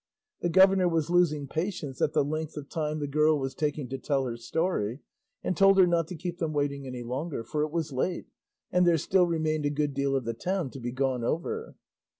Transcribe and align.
The 0.41 0.49
governor 0.49 0.89
was 0.89 1.11
losing 1.11 1.47
patience 1.47 2.01
at 2.01 2.13
the 2.13 2.23
length 2.25 2.57
of 2.57 2.67
time 2.69 2.97
the 2.97 3.05
girl 3.07 3.37
was 3.37 3.53
taking 3.53 3.87
to 3.89 3.99
tell 3.99 4.25
her 4.25 4.35
story, 4.35 5.01
and 5.43 5.55
told 5.55 5.77
her 5.77 5.85
not 5.85 6.07
to 6.07 6.15
keep 6.15 6.39
them 6.39 6.53
waiting 6.53 6.87
any 6.87 7.03
longer; 7.03 7.43
for 7.43 7.61
it 7.61 7.69
was 7.69 7.91
late, 7.93 8.25
and 8.71 8.87
there 8.87 8.97
still 8.97 9.27
remained 9.27 9.67
a 9.67 9.69
good 9.69 9.93
deal 9.93 10.15
of 10.15 10.25
the 10.25 10.33
town 10.33 10.71
to 10.71 10.79
be 10.79 10.91
gone 10.91 11.23
over. 11.23 11.75